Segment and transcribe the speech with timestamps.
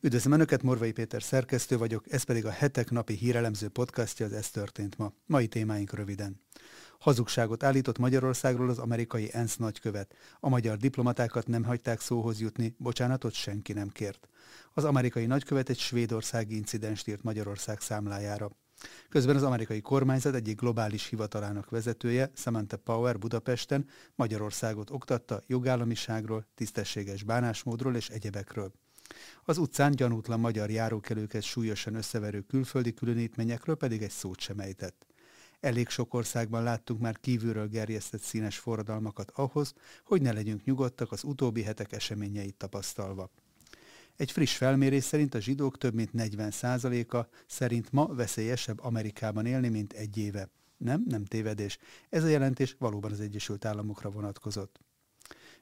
[0.00, 4.50] Üdvözlöm Önöket, Morvai Péter szerkesztő vagyok, ez pedig a hetek napi hírelemző podcastja, az Ez
[4.50, 5.12] történt ma.
[5.26, 6.40] Mai témáink röviden.
[6.98, 10.14] Hazugságot állított Magyarországról az amerikai ENSZ nagykövet.
[10.40, 14.28] A magyar diplomatákat nem hagyták szóhoz jutni, bocsánatot senki nem kért.
[14.74, 18.50] Az amerikai nagykövet egy svédországi incidens írt Magyarország számlájára.
[19.08, 27.22] Közben az amerikai kormányzat egyik globális hivatalának vezetője, Samantha Power Budapesten Magyarországot oktatta jogállamiságról, tisztességes
[27.22, 28.72] bánásmódról és egyebekről.
[29.48, 35.06] Az utcán gyanútlan magyar járókelőket súlyosan összeverő külföldi különítményekről pedig egy szót sem ejtett.
[35.60, 39.74] Elég sok országban láttunk már kívülről gerjesztett színes forradalmakat ahhoz,
[40.04, 43.30] hogy ne legyünk nyugodtak az utóbbi hetek eseményeit tapasztalva.
[44.16, 49.92] Egy friss felmérés szerint a zsidók több mint 40%-a szerint ma veszélyesebb Amerikában élni, mint
[49.92, 50.50] egy éve.
[50.76, 51.78] Nem, nem tévedés.
[52.08, 54.80] Ez a jelentés valóban az Egyesült Államokra vonatkozott.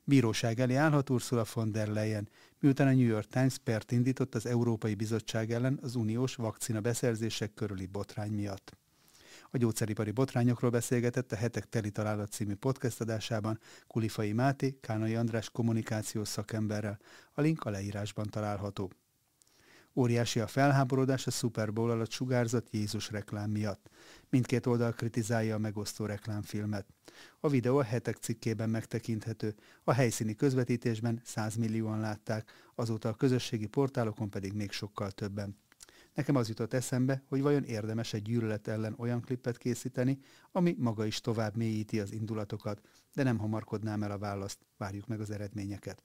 [0.04, 2.28] Bíróság elé állhat Ursula von der Leyen,
[2.64, 7.54] miután a New York Times pert indított az Európai Bizottság ellen az uniós vakcina beszerzések
[7.54, 8.76] körüli botrány miatt.
[9.50, 15.50] A gyógyszeripari botrányokról beszélgetett a Hetek Teli Találat című podcast adásában Kulifai Máté, Kánai András
[15.50, 16.98] kommunikációs szakemberrel.
[17.32, 18.90] A link a leírásban található.
[19.96, 23.90] Óriási a felháborodás a Super Bowl alatt sugárzott Jézus reklám miatt.
[24.30, 26.86] Mindkét oldal kritizálja a megosztó reklámfilmet.
[27.40, 33.66] A videó a hetek cikkében megtekinthető, a helyszíni közvetítésben 100 millióan látták, azóta a közösségi
[33.66, 35.56] portálokon pedig még sokkal többen.
[36.14, 40.18] Nekem az jutott eszembe, hogy vajon érdemes egy gyűlölet ellen olyan klippet készíteni,
[40.52, 42.80] ami maga is tovább mélyíti az indulatokat,
[43.12, 46.02] de nem hamarkodnám el a választ, várjuk meg az eredményeket.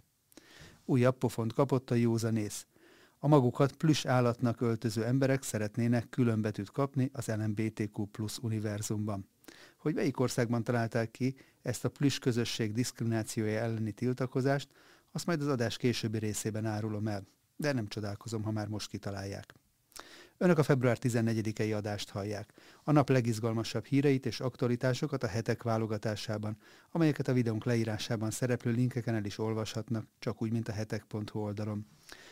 [0.86, 2.66] Újabb pofont kapott a józanész.
[3.22, 9.30] A magukat plüss állatnak öltöző emberek szeretnének különbetűt kapni az LMBTQ plusz univerzumban.
[9.78, 14.70] Hogy melyik országban találták ki ezt a plüss közösség diszkriminációja elleni tiltakozást,
[15.12, 19.54] azt majd az adás későbbi részében árulom el, de nem csodálkozom, ha már most kitalálják.
[20.38, 22.54] Önök a február 14-i adást hallják.
[22.84, 26.58] A nap legizgalmasabb híreit és aktualitásokat a hetek válogatásában,
[26.92, 31.86] amelyeket a videónk leírásában szereplő linkeken el is olvashatnak, csak úgy, mint a hetek.hu oldalon.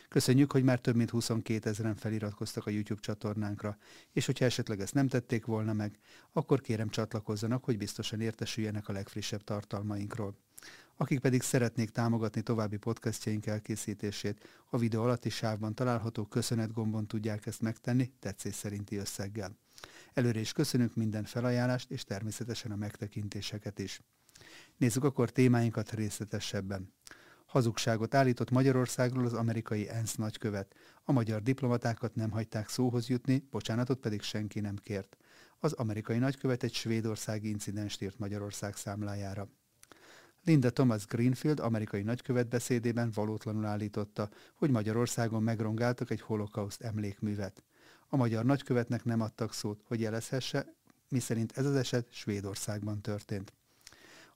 [0.08, 3.76] Köszönjük, hogy már több mint 22 ezeren feliratkoztak a YouTube csatornánkra,
[4.12, 5.98] és hogyha esetleg ezt nem tették volna meg,
[6.32, 10.36] akkor kérem csatlakozzanak, hogy biztosan értesüljenek a legfrissebb tartalmainkról.
[10.96, 17.46] Akik pedig szeretnék támogatni további podcastjaink elkészítését, a videó alatti sávban található köszönet gombon tudják
[17.46, 19.56] ezt megtenni tetszés szerinti összeggel.
[20.14, 24.00] Előre is köszönünk minden felajánlást és természetesen a megtekintéseket is.
[24.76, 26.92] Nézzük akkor témáinkat részletesebben.
[27.48, 30.74] Hazugságot állított Magyarországról az amerikai ENSZ nagykövet.
[31.04, 35.16] A magyar diplomatákat nem hagyták szóhoz jutni, bocsánatot pedig senki nem kért.
[35.58, 39.48] Az amerikai nagykövet egy svédországi incidenst írt Magyarország számlájára.
[40.44, 47.62] Linda Thomas Greenfield amerikai nagykövet beszédében valótlanul állította, hogy Magyarországon megrongáltak egy holokauszt emlékművet.
[48.08, 50.74] A magyar nagykövetnek nem adtak szót, hogy jelezhesse,
[51.08, 53.52] miszerint ez az eset Svédországban történt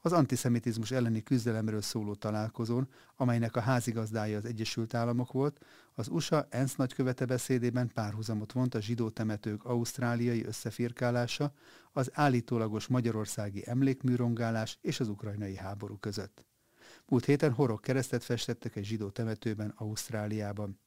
[0.05, 5.65] az antiszemitizmus elleni küzdelemről szóló találkozón, amelynek a házigazdája az Egyesült Államok volt,
[5.95, 11.53] az USA ENSZ nagykövete beszédében párhuzamot vont a zsidó temetők ausztráliai összefirkálása,
[11.93, 16.45] az állítólagos magyarországi emlékműrongálás és az ukrajnai háború között.
[17.07, 20.79] Múlt héten horog keresztet festettek egy zsidó temetőben Ausztráliában.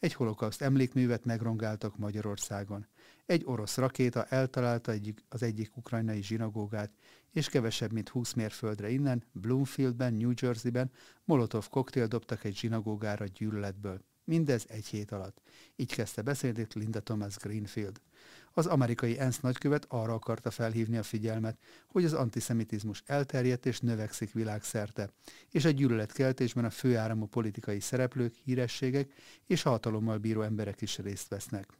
[0.00, 2.86] Egy holokauszt emlékművet megrongáltak Magyarországon.
[3.26, 6.92] Egy orosz rakéta eltalálta egyik, az egyik ukrajnai zsinagógát,
[7.30, 10.90] és kevesebb, mint 20 mérföldre innen, Bloomfieldben, New Jerseyben
[11.24, 14.04] Molotov koktél dobtak egy zsinagógára gyűlöletből.
[14.24, 15.40] Mindez egy hét alatt.
[15.76, 18.00] Így kezdte beszédét Linda Thomas Greenfield.
[18.52, 24.32] Az amerikai ENSZ nagykövet arra akarta felhívni a figyelmet, hogy az antiszemitizmus elterjedt és növekszik
[24.32, 25.10] világszerte,
[25.50, 29.12] és a gyűlöletkeltésben a főáramú politikai szereplők, hírességek
[29.46, 31.79] és hatalommal bíró emberek is részt vesznek.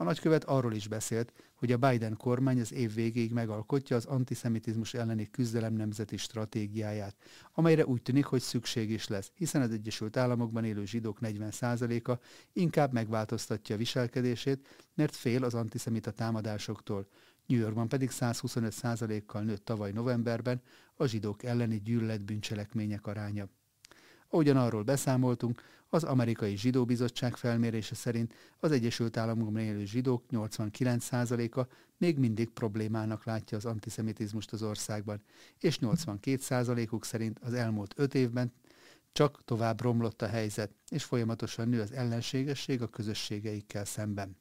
[0.00, 4.94] A nagykövet arról is beszélt, hogy a Biden kormány az év végéig megalkotja az antiszemitizmus
[4.94, 7.16] elleni küzdelem nemzeti stratégiáját,
[7.52, 12.12] amelyre úgy tűnik, hogy szükség is lesz, hiszen az Egyesült Államokban élő zsidók 40%-a
[12.52, 17.06] inkább megváltoztatja viselkedését, mert fél az antiszemita támadásoktól.
[17.46, 20.62] New Yorkban pedig 125%-kal nőtt tavaly novemberben
[20.94, 23.48] a zsidók elleni gyűlöletbűncselekmények aránya.
[24.28, 31.66] Ahogyan arról beszámoltunk, az amerikai zsidó bizottság felmérése szerint az Egyesült Államokban élő zsidók 89%-a
[31.96, 35.22] még mindig problémának látja az antiszemitizmust az országban,
[35.58, 38.52] és 82%-uk szerint az elmúlt 5 évben
[39.12, 44.36] csak tovább romlott a helyzet, és folyamatosan nő az ellenségesség a közösségeikkel szemben.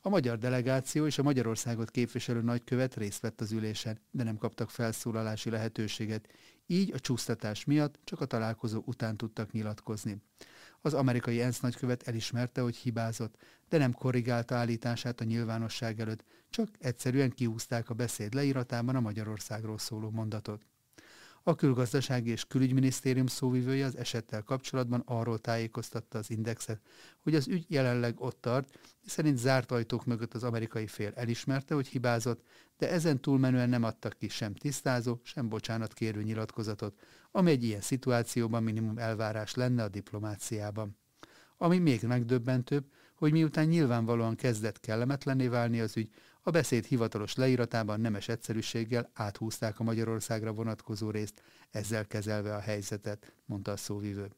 [0.00, 4.70] A magyar delegáció és a Magyarországot képviselő nagykövet részt vett az ülésen, de nem kaptak
[4.70, 6.28] felszólalási lehetőséget,
[6.66, 10.22] így a csúsztatás miatt csak a találkozó után tudtak nyilatkozni.
[10.86, 13.34] Az amerikai ENSZ nagykövet elismerte, hogy hibázott,
[13.68, 19.78] de nem korrigálta állítását a nyilvánosság előtt, csak egyszerűen kiúzták a beszéd leíratában a Magyarországról
[19.78, 20.62] szóló mondatot.
[21.48, 26.80] A külgazdasági és külügyminisztérium szóvivője az esettel kapcsolatban arról tájékoztatta az indexet,
[27.22, 31.86] hogy az ügy jelenleg ott tart, szerint zárt ajtók mögött az amerikai fél elismerte, hogy
[31.86, 32.42] hibázott,
[32.78, 37.00] de ezen túlmenően nem adtak ki sem tisztázó, sem bocsánat kérő nyilatkozatot,
[37.30, 40.98] ami egy ilyen szituációban minimum elvárás lenne a diplomáciában.
[41.56, 42.84] Ami még megdöbbentőbb,
[43.14, 46.10] hogy miután nyilvánvalóan kezdett kellemetlenné válni az ügy,
[46.46, 53.32] a beszéd hivatalos leíratában nemes egyszerűséggel áthúzták a Magyarországra vonatkozó részt, ezzel kezelve a helyzetet,
[53.44, 54.30] mondta a szóvivő.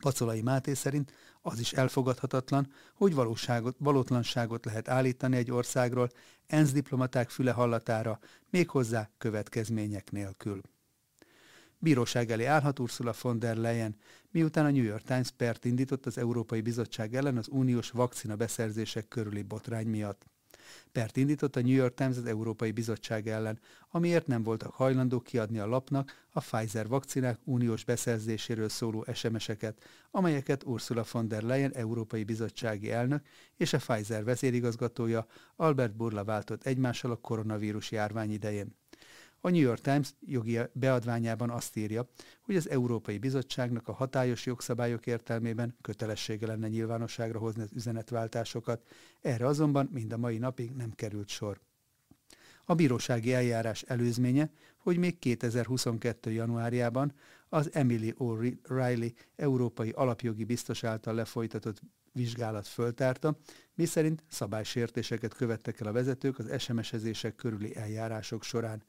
[0.00, 6.10] Pacolai Máté szerint az is elfogadhatatlan, hogy valóságot, valótlanságot lehet állítani egy országról
[6.46, 8.18] ENSZ diplomaták füle hallatára,
[8.50, 10.60] méghozzá következmények nélkül.
[11.78, 13.96] Bíróság elé állhat Ursula von der Leyen,
[14.30, 19.08] miután a New York Times pert indított az Európai Bizottság ellen az uniós vakcina beszerzések
[19.08, 20.30] körüli botrány miatt.
[20.92, 23.58] Pert indított a New York Times az Európai Bizottság ellen,
[23.90, 30.64] amiért nem voltak hajlandók kiadni a lapnak a Pfizer vakcinák uniós beszerzéséről szóló SMS-eket, amelyeket
[30.64, 33.26] Ursula von der Leyen Európai Bizottsági elnök
[33.56, 35.26] és a Pfizer vezérigazgatója
[35.56, 38.80] Albert Burla váltott egymással a koronavírus járvány idején.
[39.44, 42.08] A New York Times jogi beadványában azt írja,
[42.40, 48.82] hogy az Európai Bizottságnak a hatályos jogszabályok értelmében kötelessége lenne nyilvánosságra hozni az üzenetváltásokat,
[49.20, 51.60] erre azonban mind a mai napig nem került sor.
[52.64, 56.30] A bírósági eljárás előzménye, hogy még 2022.
[56.30, 57.12] januárjában
[57.48, 61.80] az Emily O'Reilly Európai Alapjogi Biztos által lefolytatott
[62.12, 63.38] vizsgálat föltárta,
[63.74, 68.82] miszerint szabálysértéseket követtek el a vezetők az SMS-ezések körüli eljárások során.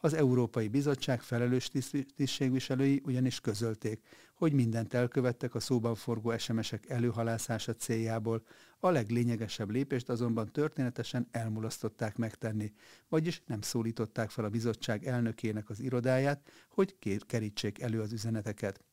[0.00, 1.70] Az Európai Bizottság felelős
[2.14, 4.02] tisztségviselői ugyanis közölték,
[4.34, 8.42] hogy mindent elkövettek a szóban forgó SMS-ek előhalászása céljából,
[8.80, 12.72] a leglényegesebb lépést azonban történetesen elmulasztották megtenni,
[13.08, 16.96] vagyis nem szólították fel a bizottság elnökének az irodáját, hogy
[17.26, 18.87] kerítsék elő az üzeneteket.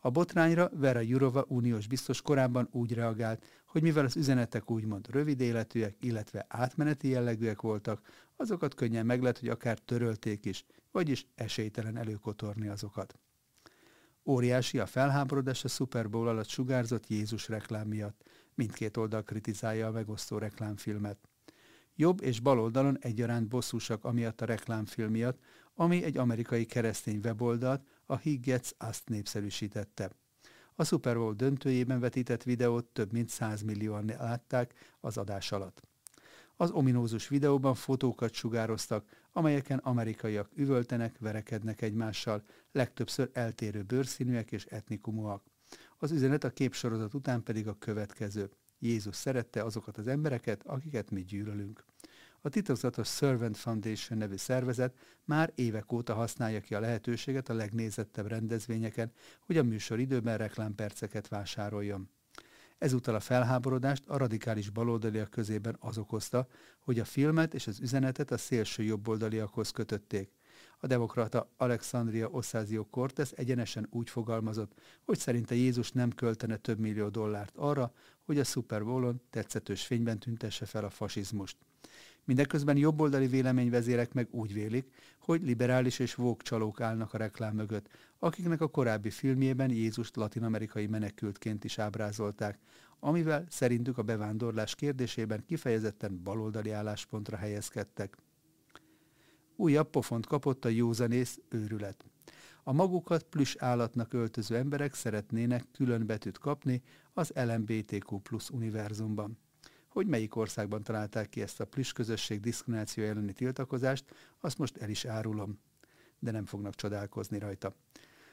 [0.00, 5.40] A botrányra Vera Jurova uniós biztos korábban úgy reagált, hogy mivel az üzenetek úgymond rövid
[5.40, 8.00] életűek, illetve átmeneti jellegűek voltak,
[8.36, 13.18] azokat könnyen meg lehet, hogy akár törölték is, vagyis esélytelen előkotorni azokat.
[14.24, 18.22] Óriási a felháborodás a Super Bowl alatt sugárzott Jézus reklám miatt.
[18.54, 21.18] Mindkét oldal kritizálja a megosztó reklámfilmet.
[21.96, 25.38] Jobb és bal oldalon egyaránt bosszúsak amiatt a reklámfilm miatt,
[25.74, 30.10] ami egy amerikai keresztény weboldalt, a Higgets azt népszerűsítette.
[30.74, 35.82] A Super Bowl döntőjében vetített videót több mint 100 millióan látták az adás alatt.
[36.56, 45.42] Az ominózus videóban fotókat sugároztak, amelyeken amerikaiak üvöltenek, verekednek egymással, legtöbbször eltérő bőrszínűek és etnikumúak.
[45.98, 48.50] Az üzenet a képsorozat után pedig a következő.
[48.78, 51.84] Jézus szerette azokat az embereket, akiket mi gyűlölünk.
[52.40, 58.26] A titokzatos Servant Foundation nevű szervezet már évek óta használja ki a lehetőséget a legnézettebb
[58.26, 62.10] rendezvényeken, hogy a műsor időben reklámperceket vásároljon.
[62.78, 66.46] Ezúttal a felháborodást a radikális baloldaliak közében az okozta,
[66.78, 70.32] hogy a filmet és az üzenetet a szélső jobboldaliakhoz kötötték.
[70.80, 77.08] A demokrata Alexandria Oszázio Cortez egyenesen úgy fogalmazott, hogy szerinte Jézus nem költene több millió
[77.08, 77.92] dollárt arra,
[78.22, 81.56] hogy a Super Bowl-on tetszetős fényben tüntesse fel a fasizmust.
[82.28, 87.88] Mindeközben jobboldali véleményvezérek meg úgy vélik, hogy liberális és vók csalók állnak a reklám mögött,
[88.18, 92.58] akiknek a korábbi filmjében Jézust latinamerikai menekültként is ábrázolták,
[93.00, 98.16] amivel szerintük a bevándorlás kérdésében kifejezetten baloldali álláspontra helyezkedtek.
[99.56, 102.04] Újabb pofont kapott a józanész őrület.
[102.62, 106.82] A magukat plusz állatnak öltöző emberek szeretnének külön betűt kapni
[107.12, 109.38] az LMBTQ plusz univerzumban.
[109.88, 114.04] Hogy melyik országban találták ki ezt a plusz közösség diszkrimináció elleni tiltakozást,
[114.40, 115.60] azt most el is árulom,
[116.18, 117.74] de nem fognak csodálkozni rajta.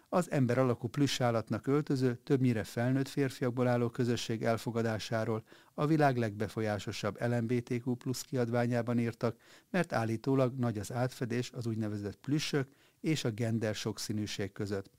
[0.10, 5.44] Az ember alakú plusz állatnak öltöző, többnyire felnőtt férfiakból álló közösség elfogadásáról
[5.74, 9.38] a világ legbefolyásosabb LMBTQ plusz kiadványában írtak,
[9.70, 12.68] mert állítólag nagy az átfedés az úgynevezett plüssök
[13.00, 14.90] és a gender sokszínűség között.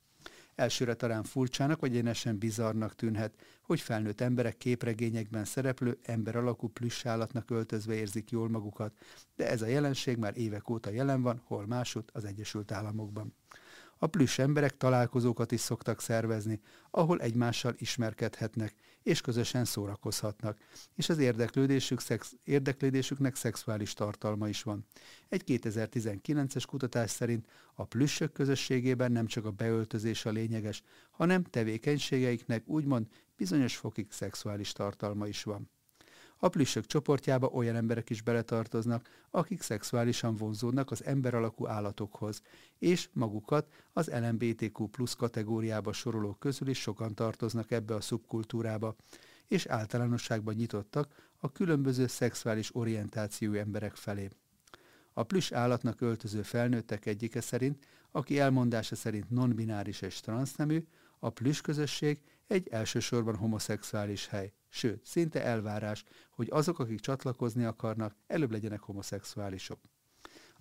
[0.57, 7.51] Elsőre talán furcsának vagy egyenesen bizarnak tűnhet, hogy felnőtt emberek képregényekben szereplő ember alakú plüssállatnak
[7.51, 8.93] öltözve érzik jól magukat,
[9.35, 13.33] de ez a jelenség már évek óta jelen van, hol másút az Egyesült Államokban.
[13.97, 16.59] A plüss emberek találkozókat is szoktak szervezni,
[16.91, 18.75] ahol egymással ismerkedhetnek,
[19.07, 20.57] és közösen szórakozhatnak,
[20.95, 24.85] és az érdeklődésük, szex, érdeklődésüknek szexuális tartalma is van.
[25.29, 32.67] Egy 2019-es kutatás szerint a plüssök közösségében nem csak a beöltözés a lényeges, hanem tevékenységeiknek
[32.67, 35.69] úgymond bizonyos fokig szexuális tartalma is van.
[36.39, 42.41] A plüssök csoportjába olyan emberek is beletartoznak, akik szexuálisan vonzódnak az ember alakú állatokhoz,
[42.79, 48.95] és magukat az LMBTQ plusz kategóriába sorolók közül is sokan tartoznak ebbe a szubkultúrába,
[49.47, 54.29] és általánosságban nyitottak a különböző szexuális orientációjú emberek felé.
[55.13, 60.85] A plüss állatnak öltöző felnőttek egyike szerint, aki elmondása szerint non-bináris és transznemű,
[61.19, 64.53] a plüss közösség egy elsősorban homoszexuális hely.
[64.69, 69.79] Sőt, szinte elvárás, hogy azok, akik csatlakozni akarnak, előbb legyenek homoszexuálisok.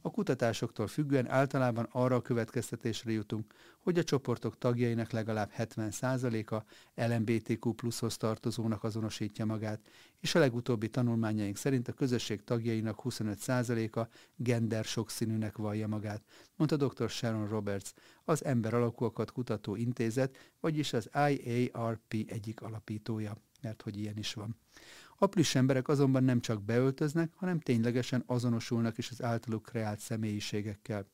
[0.07, 6.63] A kutatásoktól függően általában arra a következtetésre jutunk, hogy a csoportok tagjainak legalább 70%-a
[6.95, 9.81] LMBTQ pluszhoz tartozónak azonosítja magát,
[10.21, 16.23] és a legutóbbi tanulmányaink szerint a közösség tagjainak 25%-a gender sokszínűnek vallja magát,
[16.57, 17.11] mondta dr.
[17.11, 17.91] Sharon Roberts,
[18.25, 24.57] az Ember Alakúakat Kutató Intézet, vagyis az IARP egyik alapítója, mert hogy ilyen is van.
[25.19, 31.07] A plusz emberek azonban nem csak beöltöznek, hanem ténylegesen azonosulnak is az általuk kreált személyiségekkel.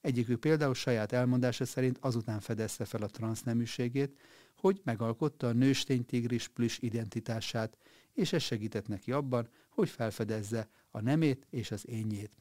[0.00, 4.18] Egyikük például saját elmondása szerint azután fedezte fel a transzneműségét,
[4.56, 7.76] hogy megalkotta a nőstény tigris plüss identitását,
[8.12, 12.36] és ez segített neki abban, hogy felfedezze a nemét és az énjét.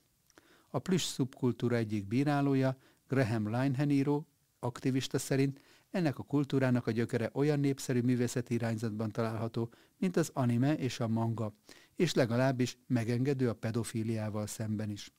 [0.69, 4.25] A plüss szubkultúra egyik bírálója, Graham Linehan
[4.59, 5.59] aktivista szerint
[5.91, 11.07] ennek a kultúrának a gyökere olyan népszerű művészeti irányzatban található, mint az anime és a
[11.07, 11.53] manga,
[11.95, 15.13] és legalábbis megengedő a pedofíliával szemben is.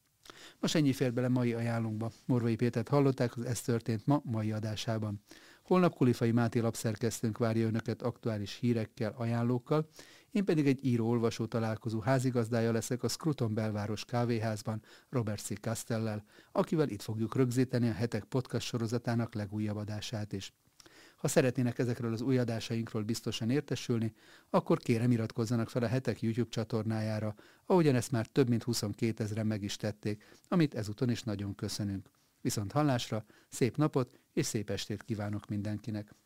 [0.61, 2.11] Most ennyi fér bele mai ajánlunkba.
[2.25, 5.23] Morvai Pétert hallották, az Ez történt ma mai adásában.
[5.63, 9.89] Holnap Kulifai Máté lapszerkesztőnk várja önöket aktuális hírekkel, ajánlókkal,
[10.37, 15.61] én pedig egy író-olvasó találkozó házigazdája leszek a Scruton belváros kávéházban Robert C.
[15.61, 20.53] Castellel, akivel itt fogjuk rögzíteni a hetek podcast sorozatának legújabb adását is.
[21.17, 24.15] Ha szeretnének ezekről az új adásainkról biztosan értesülni,
[24.51, 27.35] akkor kérem iratkozzanak fel a hetek YouTube csatornájára,
[27.67, 32.11] ahogyan ezt már több mint 22 ezeren meg is tették, amit ezúton is nagyon köszönünk.
[32.41, 36.26] Viszont hallásra, szép napot és szép estét kívánok mindenkinek!